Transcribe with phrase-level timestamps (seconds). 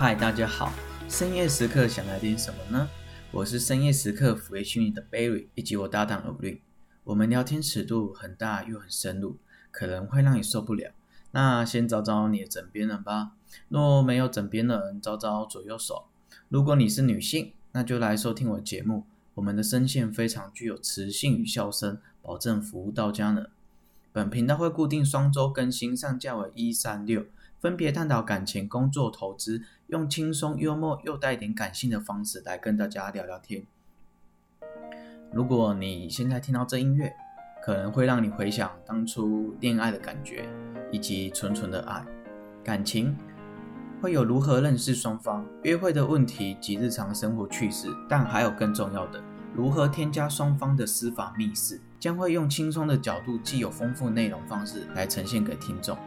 [0.00, 0.72] 嗨，大家好！
[1.08, 2.88] 深夜时刻想来点什么呢？
[3.32, 6.60] 我是深夜时刻抚慰心灵的 Barry，以及我搭档 Olin。
[7.02, 9.38] 我们聊天尺度很大又很深入，
[9.72, 10.92] 可能会让你受不了。
[11.32, 13.32] 那先找找你的枕边人吧。
[13.70, 16.04] 若没有枕边人，找找左右手。
[16.48, 19.04] 如果你是女性，那就来收听我节目。
[19.34, 23.46] 我们的声线非常具有磁性与笑声，保证服务到家呢。
[24.12, 27.26] 本频道会固定双周更新，上架为一、三、六。
[27.60, 33.64] 分别探讨感情、工作、投资，用轻松、幽默又带点感性的方式来跟大家聊聊天。
[35.32, 37.12] 如果你现在听到这音乐，
[37.62, 40.48] 可能会让你回想当初恋爱的感觉，
[40.92, 42.04] 以及纯纯的爱。
[42.62, 43.16] 感情
[44.00, 49.20] 会有如何认识双方、约会的问题及日常生活趣事，但还有更重要的，
[49.52, 55.98] 如何添加双方的私房密室，将会用轻松的角度，既有丰富内容方式来呈现给听众。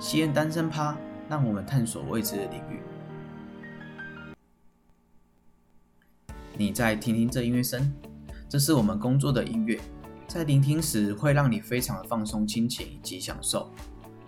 [0.00, 0.96] 西恩单身趴，
[1.28, 2.80] 让我们探索未知的领域。
[6.56, 7.92] 你再听听这音乐声，
[8.48, 9.80] 这是我们工作的音乐，
[10.28, 13.68] 在聆听时会让你非常的放松、亲情以及享受。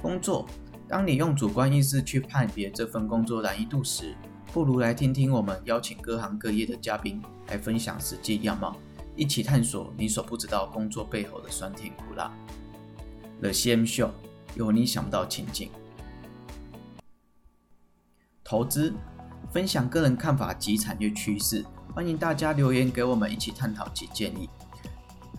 [0.00, 0.46] 工作，
[0.88, 4.14] 当你用主观意识去判别这份工作难易度时，
[4.54, 8.74] 不如来听听我们邀请各行各业的嘉宾来分享实际样貌，
[9.14, 12.32] 一起探索你所不知道工作背后的酸甜苦辣。
[13.42, 14.08] The CM Show。
[14.54, 15.70] 有你想不到情景，
[18.42, 18.92] 投资
[19.52, 24.48] 分享个人看法及产业趋势，欢迎大家留言给我们一起探讨及建议。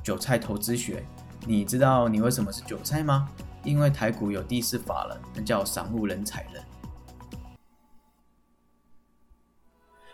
[0.02, 1.06] 韭菜投资学，
[1.46, 3.28] 你知道你为什么是韭菜吗？
[3.64, 6.64] 因为台股有第四法人，那叫散户人踩人。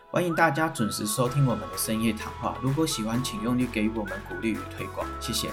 [0.09, 2.57] 欢迎大家准时收听我们的深夜谈话。
[2.61, 5.51] 如果喜欢，请用力给予我们鼓励与推广，谢谢。